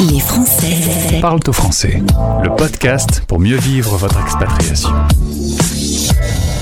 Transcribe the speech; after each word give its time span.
Les 0.00 0.20
Français 0.20 1.18
Parle 1.20 1.40
au 1.48 1.52
français. 1.52 2.00
Le 2.44 2.54
podcast 2.54 3.24
pour 3.26 3.40
mieux 3.40 3.56
vivre 3.56 3.96
votre 3.96 4.20
expatriation. 4.20 4.90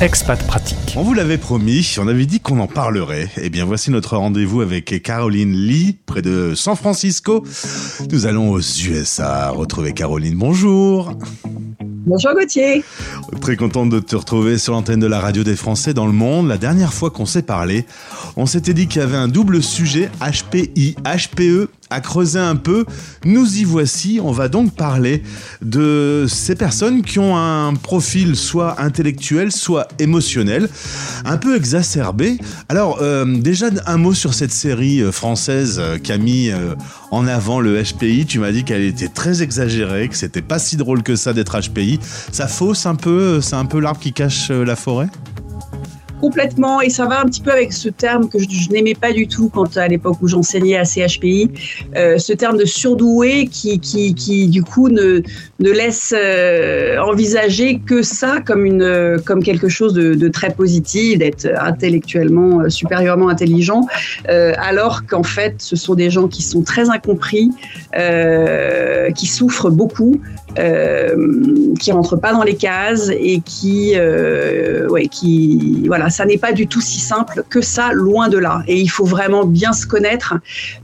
Expat 0.01 0.43
pratique. 0.47 0.95
On 0.97 1.03
vous 1.03 1.13
l'avait 1.13 1.37
promis, 1.37 1.97
on 2.01 2.09
avait 2.09 2.25
dit 2.25 2.41
qu'on 2.41 2.61
en 2.61 2.67
parlerait. 2.67 3.29
Eh 3.37 3.51
bien, 3.51 3.67
voici 3.67 3.91
notre 3.91 4.17
rendez-vous 4.17 4.63
avec 4.63 5.03
Caroline 5.03 5.53
Lee, 5.53 5.99
près 6.07 6.23
de 6.23 6.55
San 6.55 6.77
Francisco. 6.77 7.45
Nous 8.11 8.25
allons 8.25 8.53
aux 8.53 8.61
USA 8.61 9.51
retrouver 9.51 9.93
Caroline. 9.93 10.39
Bonjour. 10.39 11.13
Bonjour 12.07 12.35
Gauthier. 12.35 12.85
Très 13.41 13.57
contente 13.57 13.91
de 13.91 13.99
te 13.99 14.15
retrouver 14.15 14.59
sur 14.59 14.73
l'antenne 14.75 15.01
de 15.01 15.09
la 15.09 15.19
radio 15.19 15.43
des 15.43 15.57
Français 15.57 15.93
dans 15.93 16.07
le 16.07 16.13
monde. 16.13 16.47
La 16.47 16.57
dernière 16.57 16.95
fois 16.95 17.11
qu'on 17.11 17.27
s'est 17.27 17.43
parlé, 17.43 17.85
on 18.37 18.47
s'était 18.47 18.75
dit 18.75 18.87
qu'il 18.87 19.01
y 19.01 19.05
avait 19.05 19.17
un 19.17 19.27
double 19.27 19.61
sujet 19.61 20.09
HPI, 20.21 20.95
HPE 21.05 21.69
à 21.91 22.01
creuser 22.01 22.39
un 22.39 22.57
peu. 22.57 22.85
Nous 23.25 23.59
y 23.59 23.65
voici. 23.65 24.21
On 24.23 24.33
va 24.33 24.49
donc 24.49 24.75
parler 24.75 25.23
de 25.63 26.27
ces 26.29 26.55
personnes 26.55 27.03
qui 27.03 27.19
ont 27.19 27.37
un 27.37 27.75
profil 27.75 28.37
soit 28.37 28.81
intellectuel, 28.81 29.53
soit 29.53 29.89
émotionnel, 29.99 30.69
un 31.25 31.37
peu 31.37 31.57
exacerbé. 31.57 32.39
Alors, 32.69 32.99
euh, 33.01 33.25
déjà 33.25 33.67
un 33.87 33.97
mot 33.97 34.15
sur 34.15 34.35
cette 34.35 34.53
série 34.53 35.01
euh, 35.01 35.13
française 35.13 35.79
euh, 35.79 35.99
qui 35.99 36.13
a 36.13 36.19
mis 36.19 36.51
en 37.11 37.27
avant 37.27 37.61
le 37.61 37.83
HPI. 37.83 38.27
Tu 38.27 38.39
m'as 38.39 38.53
dit 38.53 38.65
qu'elle 38.65 38.83
était 38.83 39.09
très 39.09 39.43
exagérée, 39.43 40.09
que 40.09 40.17
c'était 40.17 40.43
pas 40.43 40.59
si 40.59 40.77
drôle 40.77 41.03
que 41.03 41.17
ça 41.17 41.33
d'être 41.33 41.61
HPI. 41.61 41.99
Ça 42.33 42.49
fausse 42.49 42.87
un 42.87 42.95
peu, 42.95 43.41
c'est 43.41 43.57
un 43.57 43.67
peu 43.67 43.81
l'arbre 43.81 44.01
qui 44.01 44.13
cache 44.13 44.51
la 44.51 44.77
forêt? 44.77 45.09
Complètement, 46.21 46.81
et 46.81 46.91
ça 46.91 47.07
va 47.07 47.21
un 47.21 47.27
petit 47.27 47.41
peu 47.41 47.53
avec 47.53 47.73
ce 47.73 47.89
terme 47.89 48.29
que 48.29 48.39
je, 48.39 48.71
n'aimais 48.71 48.95
pas 48.95 49.13
du 49.13 49.27
tout 49.27 49.49
quand 49.49 49.77
à 49.77 49.89
l'époque 49.89 50.17
où 50.23 50.29
j'enseignais 50.29 50.77
à 50.77 50.85
CHPI, 50.85 51.51
euh, 51.97 52.19
ce 52.19 52.33
terme 52.33 52.57
de 52.57 52.65
surdoué 52.65 53.47
qui, 53.47 53.79
qui, 53.79 54.15
qui 54.15 54.49
du 54.49 54.63
coup 54.63 54.89
ne, 54.89 55.23
ne 55.59 55.71
laisse 55.71 56.15
euh, 56.17 56.99
envisager 56.99 57.81
que 57.85 58.03
ça 58.03 58.41
comme, 58.45 58.67
une, 58.67 59.21
comme 59.25 59.43
quelque 59.43 59.69
chose 59.69 59.95
de, 59.95 60.15
de 60.15 60.29
très 60.29 60.51
positif, 60.51 61.19
d'être 61.19 61.49
intellectuellement 61.59 62.61
euh, 62.61 62.69
supérieurement 62.69 63.29
intelligent, 63.29 63.87
euh, 64.29 64.53
alors 64.59 65.07
qu'en 65.07 65.23
fait 65.23 65.55
ce 65.59 65.77
sont 65.77 65.95
des 65.95 66.11
gens 66.11 66.29
qui 66.29 66.43
sont 66.43 66.63
très 66.63 66.91
incompris, 66.91 67.51
euh, 67.97 69.11
qui 69.13 69.27
souffrent 69.27 69.71
beaucoup, 69.71 70.21
qui 71.79 71.93
rentrent 71.93 72.17
pas 72.17 72.33
dans 72.33 72.43
les 72.43 72.55
cases 72.55 73.11
et 73.11 73.41
qui, 73.41 73.95
ouais, 74.89 75.07
qui 75.09 75.85
voilà 75.87 76.09
ça 76.09 76.25
n'est 76.25 76.39
pas 76.39 76.53
du 76.53 76.67
tout 76.67 76.81
si 76.81 76.99
simple 76.99 77.45
que 77.51 77.61
ça, 77.61 77.93
loin 77.93 78.29
de 78.29 78.39
là. 78.39 78.63
Et 78.67 78.81
il 78.81 78.89
faut 78.89 79.05
vraiment 79.05 79.45
bien 79.45 79.73
se 79.73 79.87
connaître, 79.87 80.35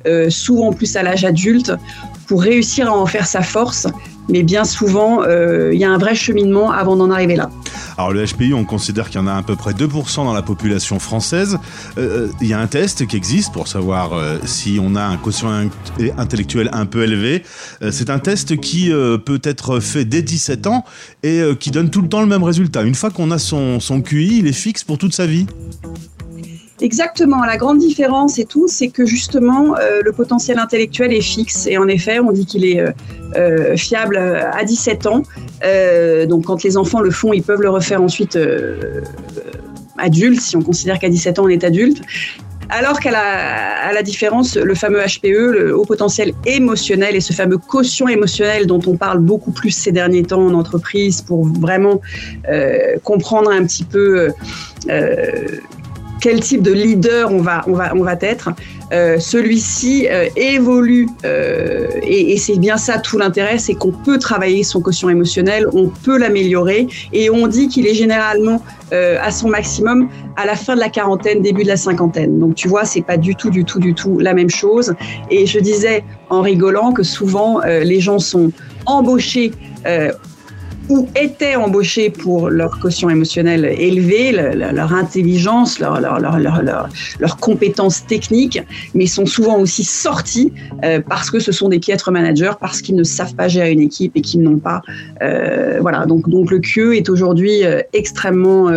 euh, 0.06 0.28
souvent 0.30 0.72
plus 0.72 0.94
à 0.97 1.02
l'âge 1.02 1.25
adulte, 1.25 1.72
pour 2.27 2.42
réussir 2.42 2.88
à 2.88 2.97
en 2.97 3.06
faire 3.06 3.27
sa 3.27 3.42
force. 3.42 3.86
Mais 4.33 4.42
bien 4.42 4.64
souvent, 4.64 5.22
euh, 5.22 5.75
il 5.75 5.78
y 5.78 5.84
a 5.84 5.91
un 5.91 5.98
vrai 5.98 6.14
cheminement 6.14 6.72
avant 6.72 6.97
d'en 6.97 7.11
arriver 7.11 7.36
là. 7.36 7.50
Alors 7.98 8.12
le 8.12 8.25
HPI, 8.25 8.55
on 8.55 8.64
considère 8.64 9.11
qu'il 9.11 9.20
y 9.20 9.22
en 9.22 9.27
a 9.27 9.34
à 9.34 9.42
peu 9.42 9.56
près 9.56 9.72
2% 9.72 10.25
dans 10.25 10.33
la 10.33 10.42
population 10.42 10.98
française. 10.98 11.58
Euh, 11.98 12.28
il 12.41 12.48
y 12.48 12.55
a 12.55 12.58
un 12.58 12.66
test 12.66 13.06
qui 13.06 13.16
existe 13.16 13.53
pour 13.53 13.69
savoir 13.69 14.19
si 14.44 14.78
on 14.83 14.97
a 14.97 15.03
un 15.03 15.19
quotient 15.19 15.69
intellectuel 16.16 16.70
un 16.72 16.86
peu 16.86 17.03
élevé. 17.03 17.42
c'est 17.91 18.08
un 18.08 18.19
test 18.19 18.58
qui 18.58 18.91
peut 18.91 19.41
être 19.42 19.80
fait 19.80 20.06
dès 20.06 20.22
17 20.22 20.66
ans 20.66 20.84
et 21.22 21.42
qui 21.60 21.70
donne 21.70 21.91
tout 21.91 22.00
le 22.00 22.08
temps 22.08 22.22
le 22.22 22.27
même 22.27 22.42
résultat. 22.42 22.83
Une 22.83 22.94
fois 22.94 23.10
qu'on 23.10 23.30
a 23.30 23.38
son, 23.38 23.80
son 23.80 24.00
QI, 24.00 24.38
il 24.38 24.47
est 24.47 24.53
fixe 24.53 24.83
pour 24.83 24.97
toute 24.97 25.14
sa 25.14 25.27
vie. 25.27 25.47
Exactement. 26.83 27.44
La 27.44 27.56
grande 27.56 27.78
différence 27.78 28.38
et 28.38 28.44
tout, 28.44 28.66
c'est 28.66 28.88
que 28.88 29.06
justement, 29.06 29.77
euh, 29.77 30.00
le 30.05 30.12
potentiel 30.12 30.58
intellectuel 30.58 31.12
est 31.12 31.20
fixe. 31.20 31.66
Et 31.69 31.78
en 31.78 31.86
effet, 31.86 32.19
on 32.19 32.33
dit 32.33 32.44
qu'il 32.44 32.64
est 32.64 32.80
euh, 32.80 32.91
euh, 33.36 33.77
fiable 33.77 34.16
à 34.16 34.64
17 34.64 35.06
ans. 35.06 35.22
donc, 36.28 36.44
quand 36.44 36.62
les 36.62 36.77
enfants 36.77 37.00
le 37.00 37.11
font, 37.11 37.33
ils 37.33 37.42
peuvent 37.42 37.62
le 37.62 37.70
refaire 37.70 38.02
ensuite 38.02 38.38
adulte, 39.98 40.41
si 40.41 40.56
on 40.56 40.62
considère 40.62 40.98
qu'à 40.98 41.09
17 41.09 41.38
ans, 41.38 41.44
on 41.44 41.48
est 41.48 41.65
adulte. 41.65 42.03
Alors 42.69 43.00
qu'à 43.00 43.10
la 43.93 44.03
différence, 44.03 44.56
le 44.56 44.75
fameux 44.75 45.00
HPE, 45.00 45.53
le 45.53 45.76
haut 45.76 45.84
potentiel 45.84 46.32
émotionnel 46.47 47.15
et 47.15 47.20
ce 47.20 47.34
fameux 47.34 47.59
quotient 47.59 48.09
émotionnel 48.09 48.66
dont 48.66 48.81
on 48.87 48.97
parle 48.97 49.19
beaucoup 49.19 49.50
plus 49.50 49.72
ces 49.72 49.93
derniers 49.93 50.22
temps 50.22 50.47
en 50.47 50.54
entreprise 50.54 51.20
pour 51.20 51.44
vraiment 51.47 52.00
comprendre 53.03 53.50
un 53.50 53.64
petit 53.64 53.84
peu 53.84 54.32
quel 56.22 56.38
type 56.38 56.62
de 56.62 56.72
leader 56.72 57.33
on 57.33 57.43
va, 57.43 57.65
on 57.66 57.72
va, 57.72 57.93
on 57.94 58.03
va 58.05 58.15
être. 58.21 58.50
Euh, 58.93 59.19
celui-ci 59.19 60.06
euh, 60.09 60.28
évolue 60.37 61.09
euh, 61.25 61.88
et, 62.03 62.37
c'est 62.37 62.59
bien 62.59 62.77
ça 62.77 62.99
tout 62.99 63.19
l'intérêt, 63.19 63.59
c'est 63.59 63.75
qu'on 63.75 63.91
peut 63.91 64.19
travailler 64.19 64.62
son 64.62 64.81
quotient 64.81 65.09
émotionnel, 65.09 65.66
on 65.72 65.88
peut 65.88 66.16
l'améliorer 66.19 66.87
et 67.12 67.28
on 67.28 67.49
dit 67.49 67.69
qu'il 67.69 67.87
est 67.87 67.94
généralement 67.94 68.62
à 68.93 69.31
son 69.31 69.49
maximum 69.49 70.11
à 70.37 70.44
la 70.44 70.55
fin 70.55 70.75
de 70.75 70.81
la 70.81 70.91
quarantaine, 70.91 71.41
début 71.41 71.62
de 71.62 71.69
la 71.69 71.78
cinquantaine. 71.78 72.38
Donc 72.38 72.56
tu 72.56 72.69
vois, 72.69 72.84
c'est 72.84 73.00
pas 73.00 73.16
du 73.16 73.34
tout, 73.34 73.49
du 73.49 73.65
tout, 73.65 73.78
du 73.78 73.94
tout 73.94 74.19
la 74.19 74.34
même 74.34 74.50
chose. 74.50 74.94
Et 75.31 75.47
je 75.47 75.59
disais 75.59 76.05
en 76.28 76.43
rigolant 76.43 76.93
que 76.93 77.03
souvent 77.03 77.62
les 77.65 78.00
gens 78.00 78.19
sont 78.19 78.53
embauchés 78.84 79.53
étaient 81.20 81.56
embauchés 81.56 82.10
pour 82.10 82.50
leur 82.50 82.78
quotient 82.78 83.10
émotionnel 83.10 83.64
élevé, 83.64 84.32
leur, 84.32 84.92
intelligence, 84.92 85.78
leur, 85.78 86.00
leur, 86.00 86.19
leur, 86.19 87.36
compétences 87.38 88.06
techniques, 88.06 88.60
mais 88.94 89.06
sont 89.06 89.26
souvent 89.26 89.58
aussi 89.58 89.84
sortis 89.84 90.52
euh, 90.84 91.00
parce 91.06 91.31
que 91.31 91.41
ce 91.41 91.52
sont 91.52 91.69
des 91.69 91.78
piètres 91.78 92.10
managers, 92.10 92.52
parce 92.60 92.81
qu'ils 92.82 92.97
ne 92.97 93.04
savent 93.04 93.34
pas 93.34 93.48
gérer 93.48 93.72
une 93.72 93.81
équipe 93.81 94.12
et 94.16 94.20
qu'ils 94.20 94.42
n'ont 94.42 94.58
pas. 94.58 94.82
Euh, 95.22 95.78
voilà, 95.81 96.06
donc, 96.06 96.28
donc 96.28 96.50
le 96.50 96.60
QE 96.60 96.97
est 96.97 97.08
aujourd'hui 97.08 97.64
euh, 97.64 97.81
extrêmement 97.92 98.70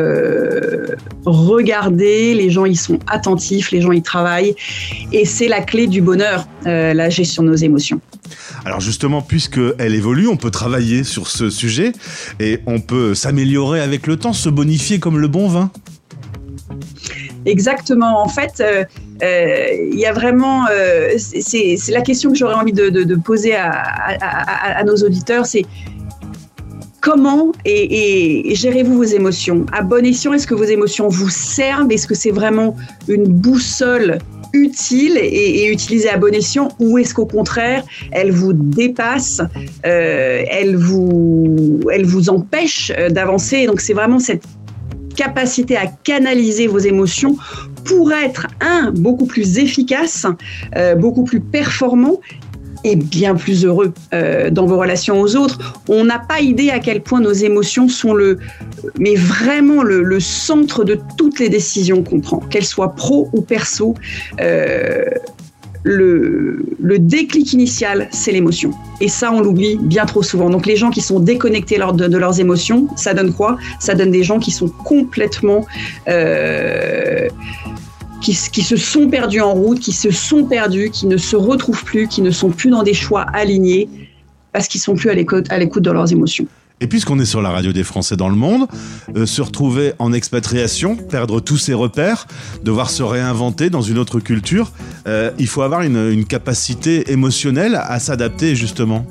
regardé, 1.26 2.34
les 2.34 2.50
gens 2.50 2.66
y 2.66 2.76
sont 2.76 3.00
attentifs, 3.08 3.72
les 3.72 3.82
gens 3.82 3.92
y 3.92 4.02
travaillent, 4.02 4.56
et 5.12 5.26
c'est 5.26 5.48
la 5.48 5.62
clé 5.62 5.88
du 5.88 6.02
bonheur, 6.02 6.48
la 6.66 7.10
gestion 7.10 7.44
de 7.44 7.50
nos 7.50 7.56
émotions. 7.56 8.00
Alors 8.66 8.82
justement, 8.82 9.22
puisqu'elle 9.22 9.94
évolue, 9.94 10.28
on 10.28 10.38
peut 10.38 10.50
travailler 10.50 11.04
sur 11.04 11.28
ce 11.28 11.52
sujet 11.52 11.94
et 12.40 12.60
on 12.66 12.82
peut 12.82 13.14
s'améliorer 13.14 13.80
avec 13.80 14.08
le 14.08 14.18
temps, 14.18 14.34
se 14.34 14.50
bonifier 14.50 15.00
comme 15.00 15.20
le 15.20 15.28
bon 15.28 15.48
vin. 15.48 15.72
Exactement. 17.46 18.24
En 18.24 18.28
fait, 18.28 18.60
euh, 18.60 18.84
euh, 19.22 19.68
il 19.92 20.00
y 20.00 20.08
a 20.08 20.14
vraiment, 20.14 20.66
euh, 20.72 21.12
c'est 21.18 21.78
la 21.90 22.02
question 22.02 22.32
que 22.32 22.38
j'aurais 22.38 22.56
envie 22.56 22.74
de, 22.74 23.16
poser 23.16 23.56
à, 23.56 24.84
nos 24.84 24.96
auditeurs, 24.96 25.46
c'est 25.46 25.66
comment 27.02 27.52
et, 27.66 28.52
gérez-vous 28.56 28.96
vos 28.96 29.04
émotions? 29.04 29.68
À 29.72 29.84
bon 29.84 30.04
escient, 30.04 30.34
est-ce 30.34 30.48
que 30.48 30.56
vos 30.56 30.64
émotions 30.64 31.08
vous 31.08 31.30
servent? 31.30 31.92
Est-ce 31.92 32.08
que 32.08 32.16
c'est 32.16 32.32
vraiment 32.32 32.76
une 33.08 33.26
boussole 33.26 34.18
utile 34.56 35.18
et, 35.22 35.68
utilisée 35.70 36.10
à 36.10 36.18
bon 36.18 36.34
escient 36.34 36.70
ou 36.80 36.98
est-ce 36.98 37.14
qu'au 37.14 37.26
contraire, 37.26 37.84
elle 38.12 38.32
vous 38.32 38.54
dépasse, 38.54 39.42
euh, 39.86 40.44
elle, 40.50 40.76
vous, 40.76 41.82
elle 41.92 42.06
vous 42.06 42.30
empêche 42.30 42.92
euh, 42.98 43.10
d'avancer? 43.10 43.68
Donc 43.68 43.82
c'est 43.82 43.94
vraiment 43.94 44.20
cette 44.20 44.44
capacité 45.16 45.78
à 45.78 45.88
canaliser 45.88 46.68
vos 46.68 46.80
émotions 46.80 47.38
pour 47.86 48.12
être, 48.12 48.48
un, 48.62 48.92
beaucoup 48.92 49.26
plus 49.26 49.60
efficace, 49.60 50.26
euh, 50.76 50.96
beaucoup 50.96 51.24
plus 51.24 51.40
performant 51.40 52.20
et 52.86 52.96
bien 52.96 53.36
plus 53.36 53.66
heureux 53.66 53.94
euh, 54.14 54.50
dans 54.52 54.66
vos 54.66 54.78
relations 54.78 55.20
aux 55.20 55.36
autres. 55.36 55.82
On 55.90 56.06
n'a 56.06 56.20
pas 56.20 56.40
idée 56.40 56.70
à 56.70 56.80
quel 56.80 57.02
point 57.02 57.20
nos 57.20 57.34
émotions 57.34 57.90
sont 57.90 58.14
le, 58.14 58.38
mais 59.00 59.16
vraiment 59.16 59.84
le, 59.84 60.20
centre 60.20 60.84
de 60.84 61.00
toutes 61.18 61.40
les 61.40 61.50
décisions 61.50 62.04
qu'on 62.04 62.22
prend, 62.22 62.38
qu'elles 62.38 62.66
soient 62.66 62.94
pro 62.94 63.30
ou 63.34 63.42
perso. 63.42 63.96
Euh, 64.40 65.04
le, 65.84 66.66
déclic 67.00 67.54
initial, 67.54 68.08
c'est 68.12 68.32
l'émotion. 68.32 68.72
Et 69.02 69.08
ça, 69.08 69.32
on 69.32 69.42
l'oublie 69.42 69.78
bien 69.82 70.06
trop 70.06 70.24
souvent. 70.24 70.50
Donc 70.50 70.66
les 70.66 70.76
gens 70.76 70.90
qui 70.90 71.02
sont 71.02 71.20
déconnectés 71.20 71.78
de, 71.78 72.08
de, 72.08 72.18
leurs 72.18 72.40
émotions, 72.40 72.88
ça 72.96 73.14
donne 73.14 73.34
quoi? 73.34 73.58
Ça 73.80 73.96
donne 73.96 74.12
des 74.12 74.24
gens 74.24 74.40
qui 74.40 74.52
sont 74.52 74.68
complètement... 74.68 75.66
Euh, 76.08 77.25
qui, 78.34 78.64
se 78.64 78.76
sont 78.76 79.08
perdus 79.08 79.42
en 79.42 79.54
route, 79.54 79.80
qui 79.80 79.92
se 79.92 80.10
sont 80.12 80.46
perdus, 80.46 80.90
qui 80.90 81.06
ne 81.06 81.18
se 81.18 81.36
retrouvent 81.36 81.84
plus, 81.84 82.08
qui 82.08 82.22
ne 82.22 82.32
sont 82.32 82.50
plus 82.50 82.70
dans 82.70 82.84
des 82.84 82.94
choix 82.94 83.22
alignés 83.34 83.88
parce 84.52 84.68
qu'ils 84.68 84.82
sont 84.82 84.96
plus 84.96 85.10
à 85.10 85.14
l'écoute, 85.14 85.50
de 85.50 85.92
leurs 85.92 86.12
émotions. 86.12 86.48
Et 86.82 86.88
puisqu'on 86.88 87.20
est 87.20 87.26
sur 87.26 87.42
la 87.42 87.52
radio 87.52 87.72
des 87.72 87.84
Français 87.84 88.16
dans 88.16 88.30
le 88.30 88.36
monde, 88.36 88.68
euh, 89.16 89.26
se 89.26 89.42
retrouver 89.42 89.94
en 90.00 90.12
expatriation, 90.12 90.96
perdre 90.96 91.40
tous 91.40 91.58
ses 91.58 91.74
repères, 91.74 92.28
devoir 92.64 92.90
se 92.90 93.04
réinventer 93.04 93.70
dans 93.70 93.82
une 93.82 93.98
autre 93.98 94.20
culture, 94.20 94.72
euh, 95.08 95.32
il 95.38 95.48
faut 95.48 95.62
avoir 95.62 95.82
une 95.82 96.26
capacité 96.26 97.12
émotionnelle 97.12 97.76
à 97.82 98.00
s'adapter 98.00 98.56
justement. 98.56 99.06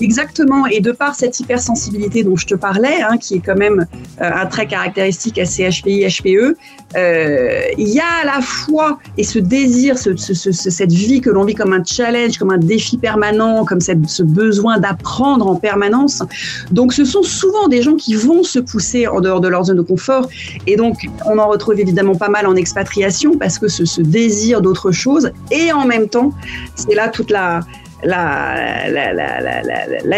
Exactement, 0.00 0.66
et 0.66 0.80
de 0.80 0.92
par 0.92 1.14
cette 1.14 1.40
hypersensibilité 1.40 2.22
dont 2.22 2.36
je 2.36 2.46
te 2.46 2.54
parlais, 2.54 3.00
hein, 3.02 3.16
qui 3.16 3.36
est 3.36 3.40
quand 3.40 3.56
même 3.56 3.86
euh, 4.20 4.30
un 4.30 4.46
trait 4.46 4.66
caractéristique 4.66 5.38
à 5.38 5.46
CHPI, 5.46 6.06
HPE, 6.06 6.56
euh, 6.96 7.60
il 7.78 7.88
y 7.88 8.00
a 8.00 8.22
à 8.22 8.26
la 8.26 8.40
fois, 8.42 8.98
et 9.16 9.24
ce 9.24 9.38
désir, 9.38 9.96
ce, 9.98 10.14
ce, 10.16 10.52
cette 10.52 10.92
vie 10.92 11.20
que 11.20 11.30
l'on 11.30 11.44
vit 11.44 11.54
comme 11.54 11.72
un 11.72 11.82
challenge, 11.82 12.36
comme 12.36 12.50
un 12.50 12.58
défi 12.58 12.98
permanent, 12.98 13.64
comme 13.64 13.80
ce 13.80 14.22
besoin 14.22 14.78
d'apprendre 14.78 15.46
en 15.46 15.56
permanence. 15.56 16.22
Donc 16.70 16.92
ce 16.92 17.04
sont 17.04 17.22
souvent 17.22 17.68
des 17.68 17.80
gens 17.80 17.94
qui 17.94 18.14
vont 18.14 18.42
se 18.42 18.58
pousser 18.58 19.06
en 19.06 19.20
dehors 19.20 19.40
de 19.40 19.48
leur 19.48 19.64
zone 19.64 19.78
de 19.78 19.82
confort, 19.82 20.28
et 20.66 20.76
donc 20.76 21.08
on 21.24 21.38
en 21.38 21.48
retrouve 21.48 21.80
évidemment 21.80 22.14
pas 22.14 22.28
mal 22.28 22.46
en 22.46 22.54
expatriation, 22.54 23.38
parce 23.38 23.58
que 23.58 23.68
ce 23.68 24.02
désir 24.02 24.60
d'autre 24.60 24.92
chose, 24.92 25.30
et 25.50 25.72
en 25.72 25.86
même 25.86 26.08
temps, 26.08 26.32
c'est 26.74 26.94
là 26.94 27.08
toute 27.08 27.30
la 27.30 27.60
la, 28.02 28.90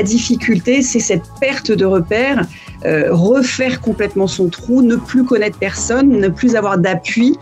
difficulté, 0.02 0.82
c'est 0.82 1.00
cette 1.00 1.24
perte 1.40 1.70
de 1.70 1.84
repères, 1.84 2.46
euh, 2.84 3.08
refaire 3.10 3.80
complètement 3.80 4.26
son 4.26 4.48
trou, 4.48 4.82
ne 4.82 4.96
plus 4.96 5.24
connaître 5.24 5.58
personne, 5.58 6.08
ne 6.08 6.28
plus 6.28 6.56
avoir 6.56 6.78
d'appui. 6.78 7.38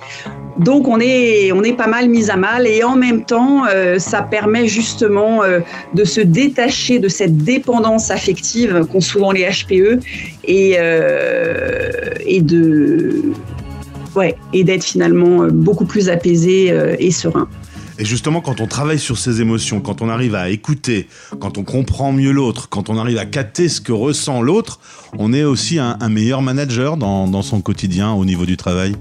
Donc 0.58 0.88
on 0.88 0.98
est, 1.00 1.52
on 1.52 1.62
est 1.62 1.74
pas 1.74 1.86
mal 1.86 2.08
mis 2.08 2.30
à 2.30 2.36
mal 2.36 2.66
et 2.66 2.82
en 2.82 2.96
même 2.96 3.24
temps, 3.24 3.64
euh, 3.66 3.98
ça 3.98 4.22
permet 4.22 4.66
justement 4.68 5.42
euh, 5.42 5.60
de 5.94 6.04
se 6.04 6.20
détacher 6.20 6.98
de 6.98 7.08
cette 7.08 7.36
dépendance 7.36 8.10
affective 8.10 8.86
qu'ont 8.90 9.00
souvent 9.00 9.32
les 9.32 9.44
HPE 9.44 10.00
et, 10.44 10.78
et 12.26 12.40
de 12.40 13.22
ouais, 14.14 14.36
et 14.52 14.64
d'être 14.64 14.84
finalement 14.84 15.46
beaucoup 15.48 15.84
plus 15.84 16.08
apaisé 16.08 16.74
et 16.98 17.10
serein. 17.10 17.48
Et 17.98 18.04
justement, 18.04 18.42
quand 18.42 18.60
on 18.60 18.66
travaille 18.66 18.98
sur 18.98 19.16
ses 19.16 19.40
émotions, 19.40 19.80
quand 19.80 20.02
on 20.02 20.10
arrive 20.10 20.34
à 20.34 20.50
écouter, 20.50 21.08
quand 21.40 21.56
on 21.56 21.64
comprend 21.64 22.12
mieux 22.12 22.30
l'autre, 22.30 22.68
quand 22.68 22.90
on 22.90 22.98
arrive 22.98 23.16
à 23.16 23.24
capter 23.24 23.70
ce 23.70 23.80
que 23.80 23.92
ressent 23.92 24.42
l'autre, 24.42 24.80
on 25.18 25.32
est 25.32 25.44
aussi 25.44 25.78
un, 25.78 25.96
meilleur 26.08 26.42
manager 26.42 26.96
dans, 26.96 27.42
son 27.42 27.60
quotidien 27.60 28.12
au 28.12 28.24
niveau 28.24 28.44
du 28.44 28.56
travail 28.56 28.94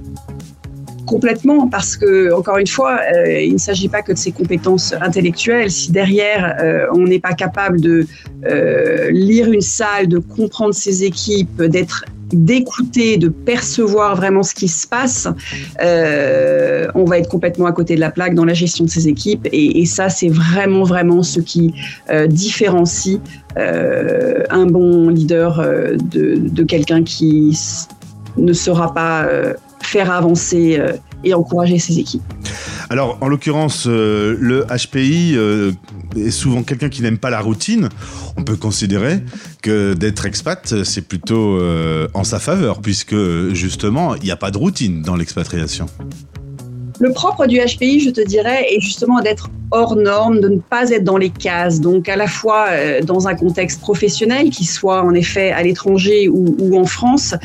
Complètement, 1.06 1.68
parce 1.68 1.98
que, 1.98 2.34
encore 2.34 2.58
une 2.58 2.68
fois, 2.68 3.00
euh, 3.14 3.40
il 3.42 3.54
ne 3.54 3.58
s'agit 3.60 3.90
pas 3.90 4.02
que 4.02 4.12
de 4.12 4.18
ses 4.18 4.32
compétences 4.32 4.94
intellectuelles. 4.94 5.70
Si 5.70 5.92
derrière, 5.92 6.56
euh, 6.60 6.88
on 6.94 7.04
n'est 7.04 7.20
pas 7.20 7.34
capable 7.34 7.80
de 7.80 8.08
euh, 8.46 9.12
lire 9.12 9.52
une 9.52 9.62
salle, 9.62 10.08
de 10.08 10.18
comprendre 10.18 10.74
ses 10.74 11.04
équipes, 11.04 11.62
d'être 11.62 12.06
d'écouter, 12.32 13.18
de 13.18 13.30
percevoir 13.30 14.16
vraiment 14.16 14.44
ce 14.44 14.54
qui 14.54 14.68
se 14.68 14.88
passe, 14.88 15.28
euh, 15.82 16.88
on 16.96 17.06
va 17.06 17.20
être 17.20 17.30
complètement 17.30 17.66
à 17.66 17.72
côté 17.72 17.96
de 17.96 18.00
la 18.00 18.12
plaque 18.12 18.36
dans 18.36 18.46
la 18.46 18.54
gestion 18.54 18.86
de 18.86 18.90
ces 18.90 19.08
équipes. 19.08 19.48
Et, 19.52 19.86
ça, 19.86 20.10
c'est 20.10 20.30
vraiment, 20.30 20.84
vraiment 20.84 21.24
ce 21.24 21.40
qui 21.40 21.74
euh, 22.10 22.28
différencie 22.28 23.20
euh, 23.58 24.44
un 24.50 24.66
bon 24.66 25.10
leader 25.10 25.62
de, 26.12 26.36
de 26.38 26.64
quelqu'un 26.64 27.04
qui 27.04 27.58
ne 28.38 28.54
saura 28.54 28.94
pas 28.94 29.28
faire 29.82 30.12
avancer 30.12 30.82
et 31.24 31.34
encourager 31.34 31.80
ses 31.80 32.00
équipes. 32.00 32.24
Alors, 32.96 33.18
en 33.20 33.28
l'occurrence, 33.28 33.88
euh, 33.90 34.38
le 34.40 34.66
HPI 34.68 35.34
euh, 35.36 35.74
est 36.16 36.32
souvent 36.32 36.64
quelqu'un 36.64 36.88
qui 36.88 37.02
n'aime 37.02 37.18
pas 37.18 37.30
la 37.30 37.42
routine. 37.42 37.90
On 38.38 38.44
peut 38.44 38.56
considérer 38.56 39.20
que 39.62 39.94
d'être 39.96 40.26
expat, 40.26 40.82
c'est 40.86 41.06
plutôt 41.06 41.58
euh, 41.58 42.08
en 42.14 42.24
sa 42.24 42.40
faveur, 42.40 42.80
puisque 42.80 43.14
justement, 43.52 44.16
il 44.16 44.24
n'y 44.24 44.32
a 44.32 44.38
pas 44.38 44.50
de 44.50 44.58
routine 44.58 45.02
dans 45.02 45.18
l'expatriation. 45.18 45.88
Le 47.02 47.12
propre 47.12 47.48
du 47.48 47.58
HPI, 47.58 48.00
je 48.00 48.12
te 48.12 48.26
dirais, 48.26 48.66
est 48.72 48.80
justement 48.80 49.20
d'être 49.20 49.50
hors 49.72 49.98
norme, 49.98 50.40
de 50.40 50.48
ne 50.48 50.60
pas 50.60 50.92
être 50.92 51.04
dans 51.04 51.18
les 51.18 51.32
cases. 51.32 51.82
Donc, 51.82 52.08
à 52.08 52.16
la 52.16 52.28
fois 52.28 52.68
dans 53.02 53.28
un 53.28 53.36
contexte 53.36 53.82
professionnel, 53.82 54.52
qui 54.52 54.64
soit 54.64 55.04
en 55.04 55.14
effet 55.14 55.52
à 55.52 55.62
l'étranger 55.64 56.30
ou, 56.30 56.56
ou, 56.60 56.80
en 56.80 56.86
France, 56.86 57.36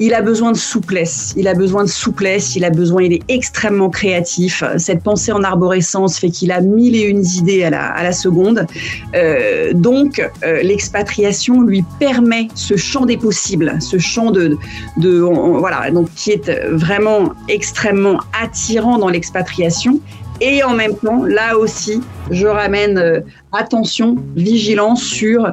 il 0.00 0.14
a 0.14 0.22
besoin 0.22 0.52
de 0.52 0.56
souplesse. 0.56 1.34
Il 1.36 1.48
a 1.48 1.54
besoin 1.54 1.84
de 1.84 1.88
souplesse. 1.88 2.56
Il 2.56 2.64
a 2.64 2.70
besoin. 2.70 3.02
Il 3.02 3.12
est 3.12 3.22
extrêmement 3.28 3.90
créatif. 3.90 4.62
Cette 4.76 5.02
pensée 5.02 5.32
en 5.32 5.42
arborescence 5.42 6.18
fait 6.18 6.30
qu'il 6.30 6.52
a 6.52 6.60
mille 6.60 6.96
et 6.96 7.02
une 7.02 7.24
idées 7.24 7.64
à 7.64 7.70
la, 7.70 7.86
à 7.86 8.02
la 8.02 8.12
seconde. 8.12 8.66
Euh, 9.14 9.72
donc, 9.72 10.26
euh, 10.44 10.62
l'expatriation 10.62 11.62
lui 11.62 11.84
permet 11.98 12.48
ce 12.54 12.76
champ 12.76 13.04
des 13.04 13.16
possibles, 13.16 13.76
ce 13.80 13.98
champ 13.98 14.30
de, 14.30 14.56
de 14.96 15.18
voilà, 15.18 15.90
donc 15.90 16.08
qui 16.14 16.32
est 16.32 16.50
vraiment 16.70 17.32
extrêmement 17.48 18.20
attirant 18.40 18.98
dans 18.98 19.08
l'expatriation 19.08 20.00
et 20.40 20.62
en 20.62 20.74
même 20.74 20.96
temps, 20.96 21.24
là 21.24 21.56
aussi, 21.56 22.00
je 22.30 22.46
ramène 22.46 22.96
euh, 22.98 23.20
attention, 23.52 24.16
vigilance 24.36 25.02
sur, 25.02 25.52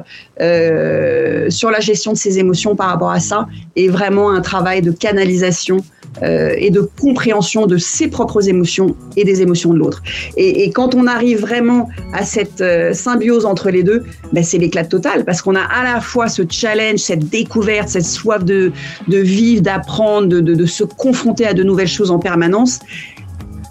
sur 1.50 1.70
la 1.70 1.80
gestion 1.80 2.12
de 2.12 2.16
ses 2.16 2.38
émotions 2.38 2.76
par 2.76 2.88
rapport 2.88 3.10
à 3.10 3.20
ça 3.20 3.46
et 3.74 3.88
vraiment 3.88 4.30
un 4.30 4.40
travail 4.40 4.82
de 4.82 4.90
canalisation 4.90 5.78
euh, 6.22 6.54
et 6.56 6.70
de 6.70 6.80
compréhension 6.80 7.66
de 7.66 7.76
ses 7.76 8.08
propres 8.08 8.48
émotions 8.48 8.96
et 9.16 9.24
des 9.24 9.42
émotions 9.42 9.74
de 9.74 9.78
l'autre. 9.78 10.02
Et, 10.36 10.70
quand 10.70 10.94
on 10.94 11.06
arrive 11.06 11.40
vraiment 11.40 11.88
à 12.14 12.24
cette 12.24 12.64
symbiose 12.94 13.44
entre 13.44 13.70
les 13.70 13.82
deux, 13.82 14.04
ben 14.32 14.42
c'est 14.42 14.58
l'éclat 14.58 14.84
total 14.84 15.24
parce 15.24 15.42
qu'on 15.42 15.54
a 15.54 15.60
à 15.60 15.84
la 15.84 16.00
fois 16.00 16.28
ce 16.28 16.42
challenge, 16.48 17.00
cette 17.00 17.28
découverte, 17.28 17.88
cette 17.88 18.06
soif 18.06 18.44
de, 18.44 18.72
de 19.08 19.18
vivre, 19.18 19.62
d'apprendre, 19.62 20.28
de, 20.28 20.40
de, 20.40 20.54
de 20.54 20.66
se 20.66 20.84
confronter 20.84 21.46
à 21.46 21.52
de 21.52 21.62
nouvelles 21.62 21.88
choses 21.88 22.10
en 22.10 22.18
permanence 22.18 22.80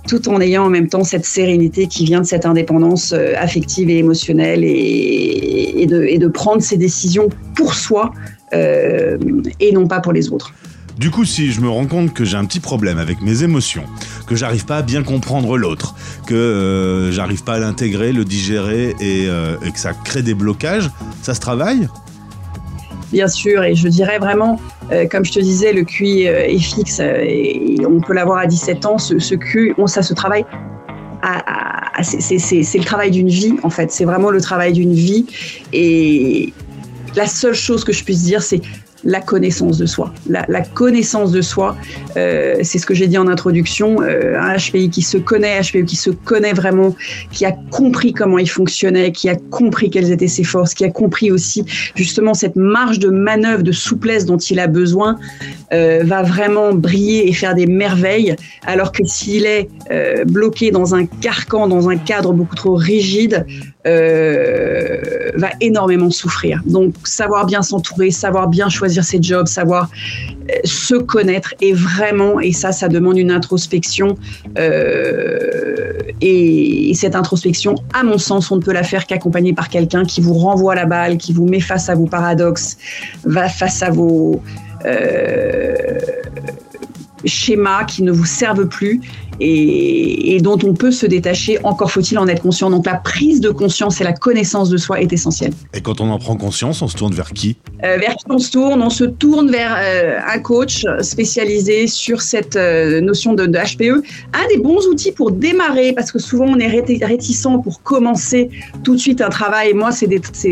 tout 0.07 0.29
en 0.29 0.39
ayant 0.39 0.65
en 0.65 0.69
même 0.69 0.87
temps 0.87 1.03
cette 1.03 1.25
sérénité 1.25 1.87
qui 1.87 2.05
vient 2.05 2.21
de 2.21 2.25
cette 2.25 2.45
indépendance 2.45 3.13
euh, 3.13 3.33
affective 3.37 3.89
et 3.89 3.97
émotionnelle 3.97 4.63
et, 4.63 5.85
de, 5.87 6.27
prendre 6.27 6.61
ses 6.61 6.77
décisions 6.77 7.29
pour 7.55 7.73
soi 7.73 8.11
euh, 8.53 9.17
et 9.59 9.71
non 9.71 9.87
pas 9.87 9.99
pour 9.99 10.13
les 10.13 10.31
autres. 10.31 10.53
Du 10.97 11.11
coup, 11.11 11.25
si 11.25 11.51
je 11.51 11.59
me 11.59 11.67
rends 11.67 11.87
compte 11.87 12.13
que 12.13 12.23
j'ai 12.23 12.37
un 12.37 12.45
petit 12.45 12.61
problème 12.61 12.99
avec 12.99 13.21
mes 13.21 13.43
émotions, 13.43 13.83
que 14.27 14.35
j'arrive 14.35 14.65
pas 14.65 14.77
à 14.77 14.81
bien 14.81 15.03
comprendre 15.03 15.57
l'autre, 15.57 15.93
que 16.25 16.33
euh, 16.33 17.11
j'arrive 17.11 17.43
pas 17.43 17.55
à 17.55 17.59
l'intégrer, 17.59 18.13
le 18.13 18.23
digérer 18.23 18.95
et, 19.01 19.25
et, 19.25 19.71
que 19.71 19.79
ça 19.79 19.91
crée 19.93 20.21
des 20.21 20.33
blocages, 20.33 20.89
ça 21.21 21.33
se 21.33 21.41
travaille? 21.41 21.89
Bien 23.11 23.27
sûr, 23.27 23.63
et 23.63 23.75
je 23.75 23.87
dirais 23.87 24.19
vraiment, 24.19 24.59
euh, 24.91 25.07
comme 25.07 25.23
je 25.25 25.31
te 25.31 25.39
disais, 25.39 25.73
le 25.73 25.83
QI 25.83 26.27
euh, 26.27 26.47
est 26.47 26.59
fixe 26.59 26.99
euh, 26.99 27.23
et 27.23 27.77
on 27.87 28.01
peut 28.01 28.13
l'avoir 28.13 28.39
à 28.39 28.45
17 28.45 28.85
ans. 28.85 28.97
Ce, 28.97 29.19
ce 29.19 29.35
QI, 29.35 29.73
on, 29.77 29.87
ça 29.87 30.01
se 30.01 30.13
travaille. 30.13 30.45
c'est 32.01 32.77
le 32.77 32.83
travail 32.83 33.11
d'une 33.11 33.29
vie, 33.29 33.55
en 33.63 33.69
fait. 33.69 33.91
C'est 33.91 34.05
vraiment 34.05 34.31
le 34.31 34.41
travail 34.41 34.73
d'une 34.73 34.93
vie. 34.93 35.27
Et 35.71 36.51
la 37.15 37.27
seule 37.27 37.53
chose 37.53 37.83
que 37.83 37.93
je 37.93 38.03
puisse 38.03 38.23
dire, 38.23 38.41
c'est 38.41 38.61
la 39.05 39.21
connaissance 39.21 39.77
de 39.77 39.85
soi. 39.85 40.11
La, 40.27 40.61
connaissance 40.61 41.31
de 41.31 41.41
soi, 41.41 41.77
euh, 42.17 42.55
c'est 42.63 42.79
ce 42.79 42.85
que 42.85 42.95
j'ai 42.95 43.07
dit 43.07 43.17
en 43.17 43.27
introduction, 43.27 44.01
euh, 44.01 44.37
un 44.39 44.55
HPI 44.57 44.89
qui 44.89 45.03
se 45.03 45.17
connaît, 45.17 45.61
HPI 45.61 45.85
qui 45.85 45.95
se 45.95 46.09
connaît 46.09 46.53
vraiment, 46.53 46.95
qui 47.31 47.45
a 47.45 47.51
compris 47.69 48.13
comment 48.13 48.39
il 48.39 48.49
fonctionnait, 48.49 49.11
qui 49.11 49.29
a 49.29 49.35
compris 49.35 49.91
quelles 49.91 50.11
étaient 50.11 50.27
ses 50.27 50.43
forces, 50.43 50.73
qui 50.73 50.83
a 50.83 50.89
compris 50.89 51.31
aussi 51.31 51.65
justement 51.93 52.33
cette 52.33 52.55
marge 52.55 52.97
de 52.97 53.09
manœuvre, 53.09 53.61
de 53.61 53.71
souplesse 53.71 54.25
dont 54.25 54.37
il 54.37 54.59
a 54.59 54.67
besoin, 54.67 55.17
euh, 55.71 56.01
va 56.03 56.23
vraiment 56.23 56.73
briller 56.73 57.29
et 57.29 57.33
faire 57.33 57.53
des 57.53 57.67
merveilles, 57.67 58.35
alors 58.65 58.91
que 58.91 59.03
s'il 59.05 59.45
est 59.45 59.69
bloqué 60.25 60.71
dans 60.71 60.95
un 60.95 61.05
carcan, 61.05 61.67
dans 61.67 61.89
un 61.89 61.97
cadre 61.97 62.33
beaucoup 62.33 62.55
trop 62.55 62.75
rigide, 62.75 63.45
va 63.85 65.49
énormément 65.61 66.09
souffrir. 66.09 66.61
Donc 66.65 66.95
savoir 67.03 67.45
bien 67.45 67.61
s'entourer, 67.61 68.11
savoir 68.11 68.47
bien 68.47 68.69
choisir 68.69 69.03
ses 69.03 69.21
jobs, 69.21 69.47
savoir 69.47 69.89
euh, 70.49 70.53
se 70.63 70.95
connaître 70.95 71.53
et 71.61 71.73
vraiment, 71.73 72.39
et 72.39 72.51
ça, 72.51 72.71
ça 72.71 72.87
demande 72.87 73.17
une 73.17 73.31
introspection. 73.31 74.15
Euh, 74.57 75.97
et, 76.21 76.91
cette 76.95 77.15
introspection, 77.15 77.75
à 77.93 78.03
mon 78.03 78.17
sens, 78.17 78.51
on 78.51 78.55
ne 78.55 78.61
peut 78.61 78.71
la 78.71 78.83
faire 78.83 79.05
qu'accompagnée 79.05 79.53
par 79.53 79.67
quelqu'un 79.67 80.05
qui 80.05 80.21
vous 80.21 80.33
renvoie 80.33 80.73
la 80.73 80.85
balle, 80.85 81.17
qui 81.17 81.33
vous 81.33 81.45
met 81.45 81.59
face 81.59 81.89
à 81.89 81.95
vos 81.95 82.05
paradoxes, 82.05 82.77
va 83.25 83.49
face 83.49 83.83
à 83.83 83.89
vos 83.89 84.41
euh, 84.85 85.97
schémas 87.25 87.83
qui 87.83 88.03
ne 88.03 88.11
vous 88.13 88.25
servent 88.25 88.67
plus 88.67 89.01
et, 89.39 90.39
dont 90.41 90.57
on 90.63 90.73
peut 90.73 90.91
se 90.91 91.05
détacher, 91.05 91.57
encore 91.63 91.91
faut-il 91.91 92.19
en 92.19 92.27
être 92.27 92.41
conscient. 92.41 92.69
Donc 92.69 92.85
la 92.85 92.95
prise 92.95 93.41
de 93.41 93.49
conscience 93.49 93.99
et 94.01 94.03
la 94.03 94.13
connaissance 94.13 94.69
de 94.69 94.77
soi 94.77 95.01
est 95.01 95.11
essentielle. 95.11 95.53
Et 95.73 95.81
quand 95.81 96.01
on 96.01 96.09
en 96.09 96.19
prend 96.19 96.35
conscience, 96.35 96.81
on 96.81 96.87
se 96.87 96.95
tourne 96.95 97.13
vers 97.13 97.31
qui? 97.31 97.57
Euh, 97.83 97.97
Vers 97.97 98.15
qui 98.15 98.25
on 98.29 98.37
se 98.37 98.51
tourne? 98.51 98.81
On 98.81 98.89
se 98.89 99.05
tourne 99.05 99.49
vers 99.49 99.75
euh, 99.77 100.19
un 100.27 100.39
coach 100.39 100.85
spécialisé 101.01 101.87
sur 101.87 102.21
cette 102.21 102.55
euh, 102.55 103.01
notion 103.01 103.33
de, 103.33 103.45
HPE. 103.45 104.03
Un 104.33 104.47
des 104.49 104.57
bons 104.57 104.85
outils 104.87 105.11
pour 105.11 105.31
démarrer, 105.31 105.93
parce 105.93 106.11
que 106.11 106.19
souvent 106.19 106.45
on 106.45 106.59
est 106.59 106.67
réticent 106.67 107.47
pour 107.63 107.81
commencer 107.81 108.49
tout 108.83 108.95
de 108.95 108.99
suite 108.99 109.21
un 109.21 109.29
travail. 109.29 109.73
Moi, 109.73 109.91
c'est 109.91 110.09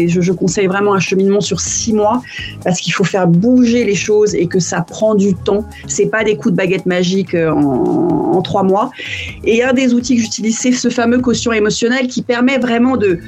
je, 0.07 0.21
je 0.21 0.31
conseille 0.31 0.67
vraiment 0.67 0.93
un 0.93 0.99
cheminement 0.99 1.41
sur 1.41 1.59
six 1.59 1.93
mois, 1.93 2.21
parce 2.63 2.79
qu'il 2.79 2.93
faut 2.93 3.03
faire 3.03 3.27
bouger 3.27 3.83
les 3.83 3.95
choses 3.95 4.33
et 4.35 4.47
que 4.47 4.59
ça 4.59 4.81
prend 4.81 5.15
du 5.15 5.33
temps. 5.33 5.65
C'est 5.87 6.07
pas 6.07 6.23
des 6.23 6.35
coups 6.35 6.53
de 6.53 6.57
baguette 6.57 6.85
magique 6.85 7.35
en, 7.35 8.33
en 8.33 8.41
trois 8.41 8.63
mois 8.63 8.72
et 9.43 9.63
un 9.63 9.73
des 9.73 9.93
outils 9.93 10.15
que 10.15 10.21
j'utilise, 10.21 10.57
c'est 10.57 10.71
ce 10.71 10.89
fameux 10.89 11.19
quotient 11.19 11.51
émotionnel 11.51 12.07
qui 12.07 12.21
permet 12.21 12.57
vraiment 12.57 12.97
de 12.97 13.19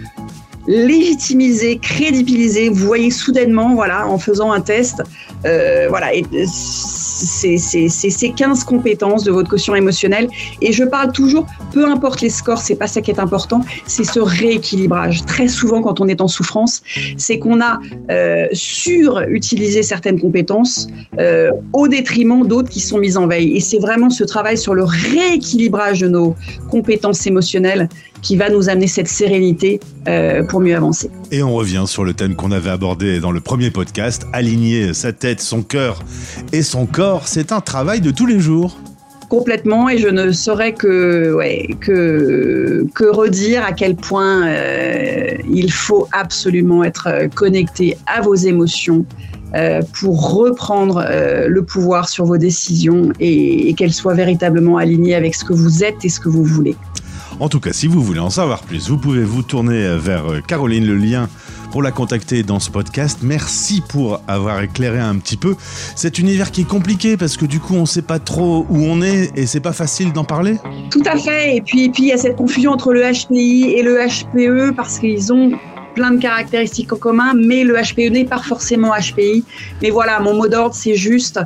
légitimiser, 0.68 1.78
crédibiliser. 1.78 2.70
Vous 2.70 2.86
voyez 2.86 3.12
soudainement, 3.12 3.76
voilà, 3.76 4.08
en 4.08 4.18
faisant 4.18 4.52
un 4.52 4.62
test, 4.62 5.02
euh, 5.46 5.88
voilà, 5.90 6.14
et 6.14 6.24
c'est 7.16 7.58
ces 7.88 8.30
15 8.32 8.64
compétences 8.64 9.24
de 9.24 9.32
votre 9.32 9.50
quotient 9.50 9.76
émotionnel. 9.76 10.28
Et 10.62 10.72
je 10.72 10.84
parle 10.84 11.12
toujours, 11.12 11.46
peu 11.72 11.86
importe 11.88 12.22
les 12.22 12.30
scores, 12.30 12.60
c'est 12.60 12.76
pas 12.76 12.88
ça 12.88 13.02
qui 13.02 13.12
est 13.12 13.20
important, 13.20 13.62
c'est 13.86 14.04
ce 14.04 14.20
rééquilibrage. 14.20 15.26
Très 15.26 15.48
souvent, 15.48 15.82
quand 15.82 16.02
on 16.02 16.08
est 16.08 16.22
en 16.22 16.28
souffrance, 16.28 16.84
c'est 17.18 17.40
qu'on 17.40 17.62
a 17.62 17.80
euh, 18.12 18.48
surutilisé 18.52 19.84
certaines 19.84 20.20
compétences 20.20 20.88
euh, 21.20 21.52
au 21.74 21.88
détriment 21.88 22.46
d'autres 22.46 22.70
qui 22.70 22.80
sont 22.80 22.98
mises 22.98 23.18
en 23.18 23.28
veille. 23.28 23.56
Et 23.56 23.60
c'est 23.60 23.80
vraiment 23.80 24.10
ce 24.10 24.24
travail 24.24 24.58
sur 24.58 24.74
le 24.74 24.84
rééquilibrage 24.84 26.02
de 26.02 26.08
nos 26.08 26.36
compétences 26.70 27.26
émotionnelles 27.28 27.90
qui 28.26 28.36
va 28.36 28.50
nous 28.50 28.70
amener 28.70 28.88
cette 28.88 29.08
sérénité 29.08 29.80
euh, 30.08 30.42
pour 30.44 30.60
mieux 30.60 30.76
avancer. 30.76 31.12
Et 31.32 31.44
on 31.44 31.54
revient 31.54 31.84
sur 31.86 32.04
le 32.04 32.16
thème 32.16 32.36
qu'on 32.36 32.52
avait 32.52 32.72
abordé 32.72 33.20
dans 33.20 33.32
le 33.32 33.40
premier 33.40 33.70
podcast, 33.70 34.26
aligner 34.34 34.96
sa 34.96 35.14
tête, 35.14 35.42
son 35.42 35.62
cœur 35.62 36.00
et 36.52 36.64
son 36.64 36.88
corps, 36.88 37.28
c'est 37.28 37.52
un 37.52 37.62
travail 37.62 38.02
de 38.02 38.10
tous 38.10 38.26
les 38.26 38.40
jours 38.40 38.78
complètement 39.30 39.90
et 39.90 39.98
je 39.98 40.08
ne 40.08 40.32
saurais 40.32 40.74
que, 40.74 41.34
ouais, 41.34 41.68
que, 41.82 42.86
que 42.94 43.06
redire 43.06 43.66
à 43.66 43.74
quel 43.74 43.96
point 43.96 44.48
euh, 44.48 45.32
il 45.52 45.72
faut 45.72 46.08
absolument 46.12 46.84
être 46.84 47.28
connecté 47.34 47.98
à 48.06 48.22
vos 48.22 48.36
émotions 48.36 49.04
euh, 49.56 49.82
pour 50.00 50.32
reprendre 50.32 51.04
le 51.48 51.62
pouvoir 51.64 52.08
sur 52.08 52.26
vos 52.26 52.38
décisions 52.38 53.12
et 53.20 53.74
qu'elles 53.74 53.94
soient 53.94 54.14
véritablement 54.14 54.78
alignées 54.78 55.16
avec 55.16 55.34
ce 55.34 55.44
que 55.44 55.54
vous 55.54 55.84
êtes 55.84 56.06
et 56.06 56.10
ce 56.10 56.20
que 56.20 56.30
vous 56.30 56.44
voulez. 56.44 56.76
En 57.40 57.50
tout 57.50 57.60
cas, 57.60 57.74
si 57.74 57.88
vous 57.88 58.02
voulez 58.02 58.20
en 58.20 58.30
savoir 58.30 58.62
plus, 58.64 58.90
vous 58.90 58.98
pouvez 58.98 59.24
vous 59.24 59.42
tourner 59.42 59.98
vers 59.98 60.32
euh, 60.32 60.40
Caroline, 60.40 60.86
le 60.86 60.96
lien 60.96 61.28
pour 61.72 61.84
la 61.84 61.92
contacter 61.92 62.44
dans 62.44 62.62
ce 62.62 62.70
podcast. 62.70 63.20
Merci 63.22 63.82
pour 63.90 64.22
avoir 64.30 64.62
éclairé 64.62 65.00
un 65.00 65.18
petit 65.18 65.36
peu 65.36 65.56
cet 65.96 66.18
univers 66.20 66.52
qui 66.52 66.62
est 66.62 66.68
compliqué 66.68 67.18
parce 67.18 67.36
que 67.36 67.46
du 67.46 67.60
coup 67.60 67.76
on 67.76 67.82
ne 67.82 67.86
sait 67.86 68.02
pas 68.02 68.20
trop 68.20 68.66
où 68.70 68.78
on 68.86 69.02
est 69.02 69.38
et 69.38 69.46
c'est 69.46 69.60
pas 69.60 69.74
facile 69.74 70.14
d'en 70.14 70.24
parler. 70.24 70.56
Tout 70.90 71.04
à 71.06 71.18
fait. 71.18 71.58
Et 71.58 71.62
puis 71.62 71.90
puis 71.90 72.04
il 72.04 72.10
y 72.10 72.14
a 72.14 72.18
cette 72.18 72.38
confusion 72.38 72.72
entre 72.72 72.94
le 72.94 73.02
HPI 73.02 73.74
et 73.76 73.84
le 73.84 73.98
HPE 73.98 74.74
parce 74.74 75.00
qu'ils 75.00 75.34
ont 75.34 75.52
plein 75.96 76.12
de 76.12 76.22
caractéristiques 76.22 76.94
en 76.94 76.98
commun, 76.98 77.34
mais 77.34 77.64
le 77.64 77.76
HPE 77.76 78.12
n'est 78.12 78.26
pas 78.26 78.38
forcément 78.38 78.92
HPI. 78.92 79.44
Mais 79.82 79.90
voilà, 79.90 80.20
mon 80.20 80.34
mot 80.34 80.48
d'ordre, 80.48 80.76
c'est 80.76 80.96
juste, 80.96 81.40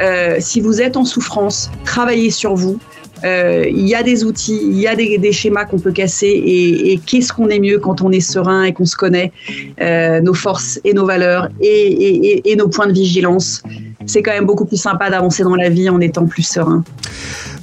euh, 0.00 0.36
si 0.40 0.60
vous 0.60 0.80
êtes 0.80 0.96
en 0.96 1.04
souffrance, 1.04 1.70
travaillez 1.84 2.30
sur 2.30 2.54
vous. 2.54 2.78
Euh, 3.24 3.66
il 3.68 3.86
y 3.86 3.94
a 3.94 4.02
des 4.02 4.24
outils, 4.24 4.60
il 4.62 4.78
y 4.78 4.86
a 4.86 4.94
des, 4.94 5.32
schémas 5.32 5.64
qu'on 5.64 5.78
peut 5.78 5.92
casser 5.92 6.26
et, 6.26 7.00
qu'est-ce 7.04 7.32
qu'on 7.32 7.48
est 7.48 7.58
mieux 7.58 7.78
quand 7.78 8.02
on 8.02 8.10
est 8.10 8.20
serein 8.20 8.64
et 8.64 8.72
qu'on 8.72 8.84
se 8.84 8.96
connaît, 8.96 9.32
euh, 9.80 10.20
nos 10.20 10.34
forces 10.34 10.80
et 10.84 10.92
nos 10.92 11.06
valeurs 11.06 11.48
et, 11.60 12.54
nos 12.56 12.68
points 12.68 12.86
de 12.86 12.92
vigilance. 12.92 13.62
C'est 14.06 14.22
quand 14.22 14.32
même 14.32 14.46
beaucoup 14.46 14.64
plus 14.64 14.80
sympa 14.80 15.10
d'avancer 15.10 15.42
dans 15.42 15.56
la 15.56 15.68
vie 15.68 15.88
en 15.88 16.00
étant 16.00 16.26
plus 16.26 16.44
serein. 16.44 16.84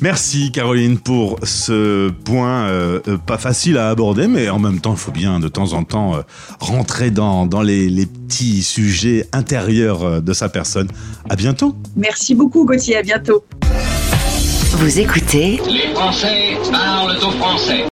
Merci 0.01 0.51
Caroline 0.51 0.98
pour 0.98 1.39
ce 1.43 2.10
point 2.10 2.67
euh, 2.67 3.00
pas 3.25 3.38
facile 3.38 3.77
à 3.77 3.89
aborder, 3.89 4.27
mais 4.27 4.50
en 4.50 4.60
même 4.60 4.81
temps, 4.81 4.91
il 4.91 5.00
faut 5.00 5.12
bien 5.12 5.39
de 5.39 5.48
temps 5.48 5.72
en 5.74 5.83
temps 5.83 6.22
rentrer 6.60 7.12
dans, 7.12 7.48
les, 7.63 7.89
les, 7.89 8.05
petits 8.05 8.62
sujets 8.62 9.25
intérieurs 9.31 10.22
de 10.22 10.33
sa 10.33 10.50
personne. 10.50 10.88
À 11.29 11.36
bientôt. 11.36 11.75
Merci 11.95 12.36
beaucoup 12.36 12.65
Gauthier, 12.65 12.98
à 12.98 13.03
bientôt. 13.03 13.43
Vous 14.75 14.99
écoutez 14.99 15.61
Les 15.67 15.93
Français 15.93 16.57
parlent 16.71 17.15
au 17.17 17.31
français. 17.31 17.81